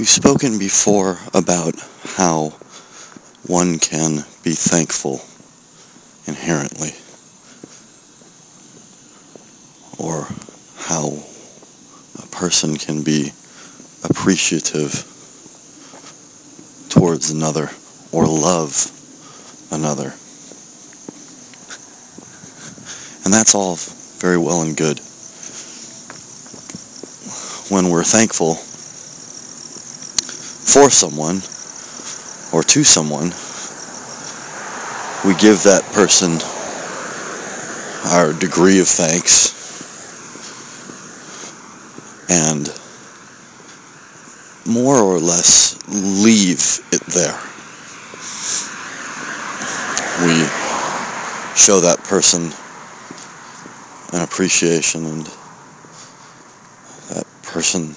We've 0.00 0.08
spoken 0.08 0.58
before 0.58 1.18
about 1.34 1.74
how 2.16 2.54
one 3.46 3.78
can 3.78 4.24
be 4.42 4.52
thankful 4.52 5.20
inherently, 6.26 6.94
or 9.98 10.26
how 10.78 11.22
a 12.18 12.26
person 12.28 12.78
can 12.78 13.02
be 13.02 13.32
appreciative 14.02 15.04
towards 16.88 17.30
another 17.30 17.68
or 18.10 18.24
love 18.26 18.90
another. 19.70 20.14
And 23.26 23.34
that's 23.34 23.54
all 23.54 23.76
very 24.18 24.38
well 24.38 24.62
and 24.62 24.74
good. 24.74 24.98
When 27.68 27.90
we're 27.90 28.02
thankful 28.02 28.58
for 30.72 30.88
someone 30.88 31.42
or 32.52 32.62
to 32.62 32.84
someone, 32.84 33.30
we 35.26 35.34
give 35.40 35.64
that 35.64 35.82
person 35.92 36.38
our 38.12 38.32
degree 38.32 38.78
of 38.78 38.86
thanks 38.86 39.50
and 42.30 42.72
more 44.64 44.98
or 44.98 45.18
less 45.18 45.76
leave 45.88 46.78
it 46.92 47.02
there. 47.06 47.38
We 50.24 50.46
show 51.56 51.80
that 51.80 51.98
person 52.04 52.52
an 54.12 54.22
appreciation 54.22 55.04
and 55.04 55.26
that 57.10 57.26
person 57.42 57.96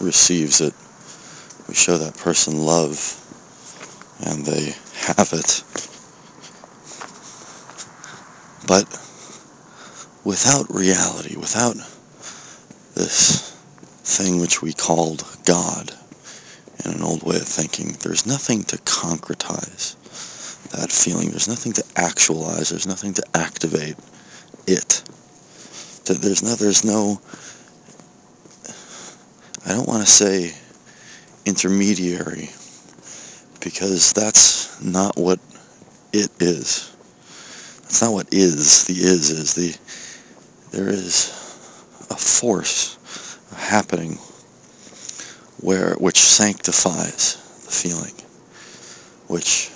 receives 0.00 0.62
it 0.62 0.72
we 1.68 1.74
show 1.74 1.98
that 1.98 2.16
person 2.16 2.64
love 2.64 3.18
and 4.24 4.44
they 4.44 4.74
have 5.06 5.32
it. 5.32 5.64
But 8.66 8.86
without 10.24 10.72
reality, 10.72 11.36
without 11.36 11.76
this 12.94 13.50
thing 14.04 14.40
which 14.40 14.62
we 14.62 14.72
called 14.72 15.24
God 15.44 15.92
in 16.84 16.92
an 16.92 17.02
old 17.02 17.22
way 17.22 17.36
of 17.36 17.48
thinking, 17.48 17.96
there's 18.00 18.26
nothing 18.26 18.62
to 18.64 18.76
concretize 18.78 19.96
that 20.70 20.90
feeling. 20.90 21.30
There's 21.30 21.48
nothing 21.48 21.72
to 21.74 21.84
actualize. 21.96 22.70
There's 22.70 22.86
nothing 22.86 23.14
to 23.14 23.24
activate 23.34 23.96
it. 24.66 25.02
There's 26.04 26.42
no, 26.42 26.54
there's 26.54 26.84
no, 26.84 27.20
I 29.64 29.70
don't 29.70 29.88
want 29.88 30.02
to 30.02 30.10
say 30.10 30.54
intermediary 31.44 32.50
because 33.60 34.12
that's 34.12 34.80
not 34.82 35.16
what 35.16 35.38
it 36.12 36.30
is. 36.40 36.94
That's 37.82 38.02
not 38.02 38.12
what 38.12 38.32
is. 38.32 38.84
The 38.86 38.94
is 38.94 39.30
is 39.30 39.54
the 39.54 39.76
there 40.76 40.88
is 40.88 41.28
a 42.10 42.16
force 42.16 42.96
happening 43.56 44.18
where 45.60 45.94
which 45.94 46.18
sanctifies 46.18 47.36
the 47.64 47.70
feeling, 47.70 48.14
which 49.28 49.70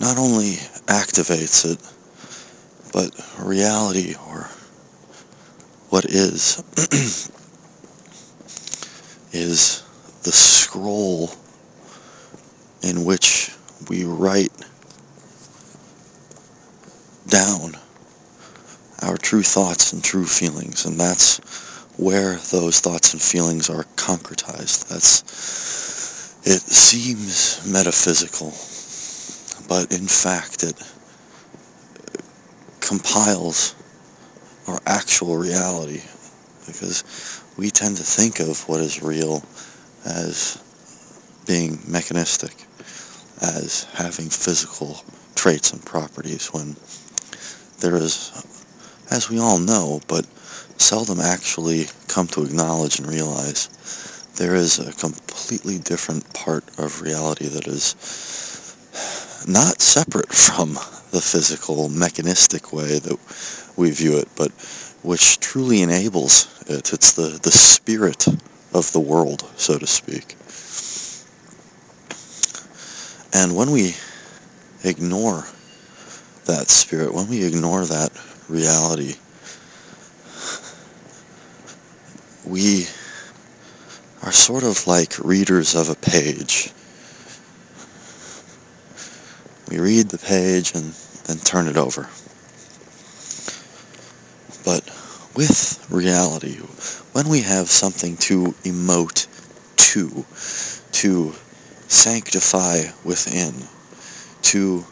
not 0.00 0.18
only 0.18 0.54
activates 0.86 1.64
it, 1.70 1.78
but 2.92 3.10
reality 3.38 4.14
or 4.28 4.48
what 5.88 6.04
is 6.04 6.62
is 9.32 9.81
the 10.22 10.32
scroll 10.32 11.30
in 12.82 13.04
which 13.04 13.50
we 13.88 14.04
write 14.04 14.52
down 17.28 17.72
our 19.02 19.16
true 19.16 19.42
thoughts 19.42 19.92
and 19.92 20.02
true 20.04 20.26
feelings 20.26 20.84
and 20.84 20.98
that's 20.98 21.38
where 21.96 22.36
those 22.50 22.80
thoughts 22.80 23.12
and 23.12 23.22
feelings 23.22 23.68
are 23.68 23.84
concretized. 23.96 24.88
That's 24.88 25.22
it 26.44 26.60
seems 26.60 27.64
metaphysical 27.70 28.52
but 29.68 29.92
in 29.92 30.06
fact 30.06 30.62
it 30.64 30.76
compiles 32.80 33.74
our 34.66 34.80
actual 34.86 35.36
reality 35.36 36.02
because 36.66 37.04
we 37.56 37.70
tend 37.70 37.96
to 37.96 38.02
think 38.02 38.40
of 38.40 38.68
what 38.68 38.80
is 38.80 39.02
real 39.02 39.42
as 40.04 40.62
being 41.46 41.78
mechanistic, 41.86 42.54
as 43.40 43.84
having 43.94 44.28
physical 44.28 45.02
traits 45.34 45.72
and 45.72 45.84
properties 45.84 46.48
when 46.48 46.76
there 47.80 47.96
is, 47.96 48.30
as 49.10 49.28
we 49.28 49.38
all 49.38 49.58
know, 49.58 50.00
but 50.08 50.24
seldom 50.80 51.20
actually 51.20 51.86
come 52.08 52.26
to 52.28 52.44
acknowledge 52.44 52.98
and 52.98 53.08
realize, 53.08 53.68
there 54.36 54.54
is 54.54 54.78
a 54.78 54.92
completely 54.92 55.78
different 55.78 56.32
part 56.32 56.64
of 56.78 57.02
reality 57.02 57.48
that 57.48 57.66
is 57.66 57.94
not 59.46 59.80
separate 59.80 60.32
from 60.32 60.74
the 61.10 61.20
physical, 61.20 61.88
mechanistic 61.88 62.72
way 62.72 62.98
that 62.98 63.18
we 63.76 63.90
view 63.90 64.16
it, 64.16 64.28
but 64.36 64.50
which 65.02 65.40
truly 65.40 65.82
enables 65.82 66.46
it. 66.68 66.92
It's 66.92 67.12
the, 67.12 67.38
the 67.42 67.50
spirit 67.50 68.26
of 68.72 68.92
the 68.92 69.00
world, 69.00 69.48
so 69.56 69.78
to 69.78 69.86
speak. 69.86 70.36
And 73.34 73.56
when 73.56 73.70
we 73.70 73.96
ignore 74.84 75.46
that 76.44 76.68
spirit, 76.68 77.14
when 77.14 77.28
we 77.28 77.44
ignore 77.44 77.84
that 77.84 78.10
reality, 78.48 79.16
we 82.44 82.86
are 84.22 84.32
sort 84.32 84.62
of 84.62 84.86
like 84.86 85.18
readers 85.18 85.74
of 85.74 85.88
a 85.88 85.94
page. 85.94 86.70
We 89.70 89.78
read 89.78 90.10
the 90.10 90.18
page 90.18 90.74
and 90.74 90.92
then 91.24 91.38
turn 91.38 91.66
it 91.66 91.76
over. 91.76 92.08
But 94.64 94.88
with 95.34 95.86
reality, 95.90 96.56
when 97.12 97.28
we 97.28 97.40
have 97.42 97.68
something 97.68 98.16
to 98.18 98.54
emote 98.64 99.26
to, 99.76 100.24
to 100.92 101.32
sanctify 101.88 102.82
within, 103.04 103.68
to 104.42 104.84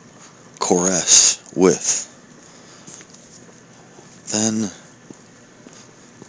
caress 0.59 1.43
with, 1.55 2.07
then, 4.33 4.71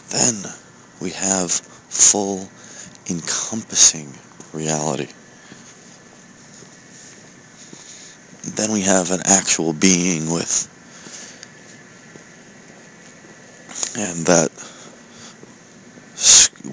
then 0.10 0.52
we 1.02 1.12
have 1.12 1.52
full 1.52 2.50
encompassing 3.10 4.14
reality. 4.54 5.08
Then 8.44 8.72
we 8.72 8.82
have 8.82 9.12
an 9.12 9.22
actual 9.26 9.74
being 9.74 10.32
with 10.32 10.68
and 13.98 14.26
that 14.26 14.50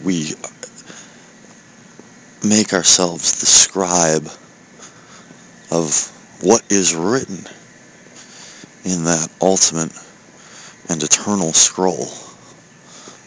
we 0.04 0.34
make 2.46 2.72
ourselves 2.72 3.40
the 3.40 3.46
scribe 3.46 4.26
of 5.70 6.12
what 6.42 6.62
is 6.70 6.94
written 6.94 7.46
in 8.84 9.04
that 9.04 9.28
ultimate 9.42 9.92
and 10.88 11.02
eternal 11.02 11.52
scroll 11.52 12.08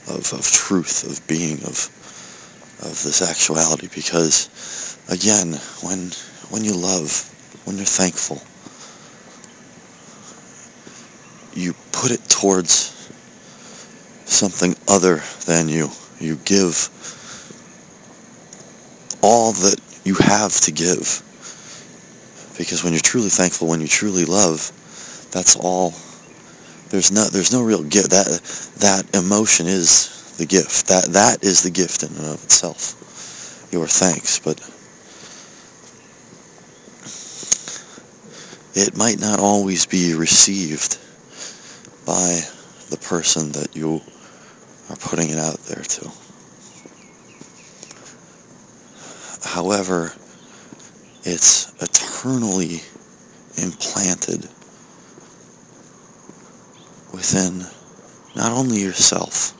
of, 0.08 0.34
of 0.34 0.50
truth, 0.52 1.03
of 1.03 1.25
being, 1.28 1.58
of, 1.63 1.90
of 2.81 3.03
this 3.03 3.22
actuality. 3.22 3.88
Because, 3.94 4.97
again, 5.09 5.53
when, 5.84 6.11
when 6.49 6.64
you 6.64 6.73
love, 6.73 7.29
when 7.66 7.78
you're 7.78 7.85
thankful, 7.85 8.41
you 11.53 11.73
put 11.91 12.11
it 12.11 12.28
towards 12.29 13.01
something 14.32 14.76
other 14.88 15.22
than 15.46 15.68
you. 15.68 15.90
You 16.20 16.38
give 16.46 16.90
all 19.22 19.52
that 19.54 19.80
you 20.04 20.16
have 20.16 20.54
to 20.62 20.72
give. 20.72 21.22
Because 22.58 22.84
when 22.84 22.94
you're 22.94 23.02
truly 23.02 23.30
thankful, 23.30 23.68
when 23.68 23.82
you 23.82 23.88
truly 23.88 24.26
love, 24.26 24.72
that's 25.32 25.56
all. 25.56 25.94
There's 26.90 27.12
no 27.12 27.26
there's 27.26 27.54
no 27.54 27.64
real 27.64 27.84
gift. 27.84 28.12
That 28.12 28.28
that 28.80 29.16
emotion 29.16 29.68
is 29.68 30.36
the 30.38 30.46
gift. 30.46 30.88
That 30.88 31.06
that 31.14 31.44
is 31.44 31.64
the 31.64 31.72
gift 31.72 32.04
in 32.04 32.10
and 32.16 32.26
of 32.26 32.44
itself. 32.44 32.98
Your 33.72 33.88
thanks, 33.88 34.40
but 34.40 34.60
it 38.74 38.98
might 38.98 39.20
not 39.20 39.40
always 39.40 39.86
be 39.86 40.14
received 40.14 40.98
by 42.06 42.42
the 42.90 42.98
person 42.98 43.54
that 43.54 43.76
you 43.76 44.02
are 44.91 44.97
putting 44.97 45.29
it 45.29 45.38
out 45.38 45.58
there 45.66 45.84
too. 45.84 46.09
However, 49.43 50.14
it's 51.23 51.72
eternally 51.82 52.82
implanted 53.58 54.49
within 57.14 57.66
not 58.35 58.52
only 58.52 58.82
yourself, 58.82 59.53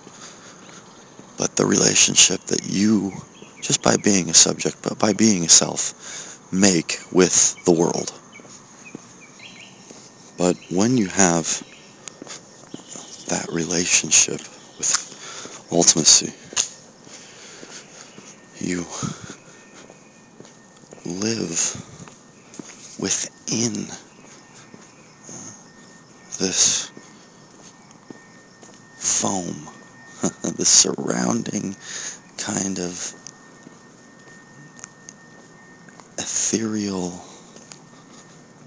but 1.38 1.56
the 1.56 1.66
relationship 1.66 2.42
that 2.46 2.66
you, 2.66 3.12
just 3.62 3.82
by 3.82 3.96
being 3.98 4.30
a 4.30 4.34
subject, 4.34 4.78
but 4.84 5.00
by 5.00 5.14
being 5.14 5.44
a 5.44 5.50
self, 5.50 5.94
make 6.52 7.00
with 7.12 7.56
the 7.66 7.72
world. 7.72 8.12
But 10.38 10.58
when 10.70 10.98
you 10.98 11.08
have 11.08 11.64
that 13.28 13.48
relationship 13.52 14.42
with 14.78 15.11
ultimacy, 15.72 16.34
you 18.60 18.86
live 21.06 21.82
within 23.00 23.88
this 26.40 26.92
foam, 28.98 29.70
the 30.58 30.66
surrounding 30.66 31.76
kind 32.38 32.78
of 32.78 33.14
ethereal 36.18 37.24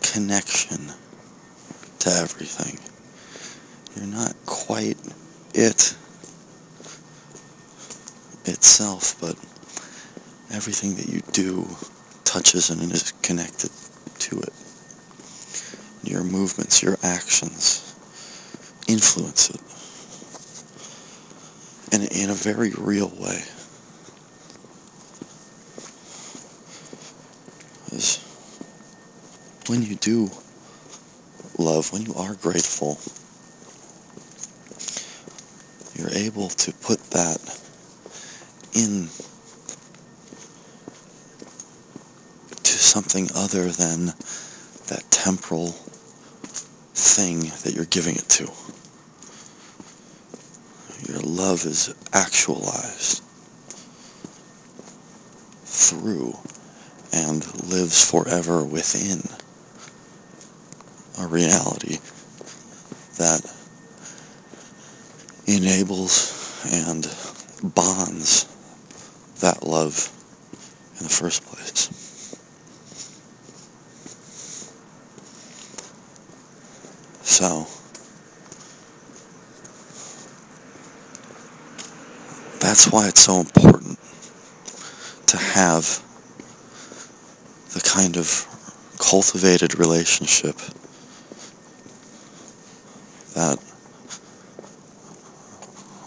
connection 0.00 0.90
to 1.98 2.10
everything. 2.10 2.78
You're 3.94 4.06
not 4.06 4.34
quite 4.46 4.96
it 5.52 5.94
itself, 8.64 9.14
but 9.20 9.36
everything 10.56 10.94
that 10.94 11.06
you 11.06 11.20
do 11.32 11.68
touches 12.24 12.70
and 12.70 12.80
is 12.92 13.12
connected 13.20 13.70
to 14.18 14.40
it. 14.40 14.54
Your 16.02 16.24
movements, 16.24 16.82
your 16.82 16.96
actions 17.02 17.94
influence 18.88 19.50
it 19.50 19.60
And 21.92 22.04
in 22.10 22.30
a 22.30 22.34
very 22.34 22.70
real 22.70 23.08
way. 23.08 23.44
Because 27.84 28.16
when 29.68 29.82
you 29.82 29.96
do 29.96 30.30
love, 31.58 31.92
when 31.92 32.00
you 32.06 32.14
are 32.14 32.32
grateful, 32.34 32.98
you're 35.94 36.16
able 36.16 36.48
to 36.48 36.72
put 36.72 36.98
that 37.10 37.60
in 38.74 39.08
to 42.62 42.72
something 42.72 43.28
other 43.34 43.68
than 43.68 44.06
that 44.86 45.04
temporal 45.10 45.68
thing 46.94 47.40
that 47.62 47.72
you're 47.74 47.84
giving 47.86 48.16
it 48.16 48.28
to. 48.28 48.50
Your 51.08 51.20
love 51.20 51.64
is 51.64 51.94
actualized 52.12 53.22
through 55.64 56.36
and 57.12 57.44
lives 57.70 58.10
forever 58.10 58.64
within 58.64 59.22
a 61.20 61.26
reality 61.26 61.98
that 63.18 63.40
enables 65.46 66.64
and 66.72 67.06
bonds 67.74 68.46
that 69.44 69.62
love 69.62 70.08
in 70.96 71.02
the 71.02 71.10
first 71.10 71.44
place. 71.44 71.90
So, 77.20 77.66
that's 82.58 82.90
why 82.90 83.08
it's 83.08 83.20
so 83.20 83.40
important 83.40 83.98
to 85.26 85.36
have 85.36 86.02
the 87.74 87.80
kind 87.80 88.16
of 88.16 88.46
cultivated 88.98 89.78
relationship 89.78 90.56
that 93.34 93.58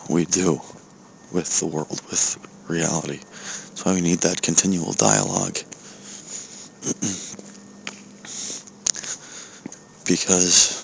we 0.10 0.25
do 0.25 0.60
with 1.31 1.60
the 1.60 1.68
world, 1.68 2.01
with 2.10 2.56
reality. 2.68 3.19
That's 3.19 3.86
why 3.86 3.94
we 3.94 4.02
need 4.02 4.19
that 4.19 4.42
continual 4.42 4.94
dialogue. 4.94 5.58
because 10.08 10.84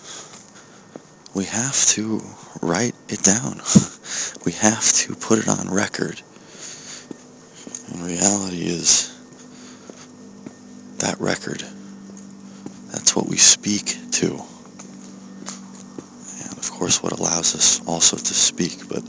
we 1.33 1.45
have 1.45 1.85
to 1.87 2.21
write 2.61 2.95
it 3.09 3.23
down. 3.23 3.61
we 4.45 4.51
have 4.53 4.91
to 4.93 5.15
put 5.15 5.39
it 5.39 5.47
on 5.47 5.73
record. 5.73 6.21
And 7.91 8.05
reality 8.05 8.63
is 8.65 9.09
that 10.99 11.19
record. 11.19 11.63
That's 12.91 13.15
what 13.15 13.27
we 13.27 13.37
speak 13.37 13.97
to. 14.11 14.27
And 16.43 16.57
of 16.57 16.69
course 16.71 17.01
what 17.01 17.13
allows 17.13 17.55
us 17.55 17.81
also 17.87 18.17
to 18.17 18.33
speak, 18.33 18.87
but 18.89 19.03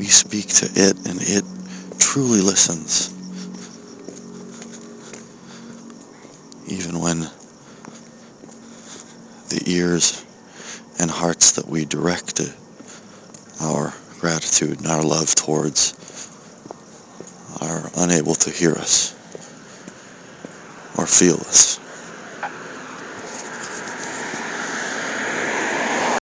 we 0.00 0.06
speak 0.06 0.46
to 0.46 0.64
it 0.64 0.96
and 1.06 1.20
it 1.20 1.44
truly 1.98 2.40
listens. 2.40 3.10
Even 6.66 7.00
when 7.00 7.20
the 9.50 9.62
ears 9.66 10.24
and 10.98 11.10
hearts 11.10 11.52
that 11.52 11.68
we 11.68 11.84
direct 11.84 12.40
our 13.60 13.92
gratitude 14.20 14.78
and 14.78 14.86
our 14.86 15.02
love 15.02 15.34
towards 15.34 15.92
are 17.60 17.90
unable 17.98 18.34
to 18.34 18.48
hear 18.48 18.72
us 18.72 19.12
or 20.96 21.06
feel 21.06 21.36
us. 21.40 21.78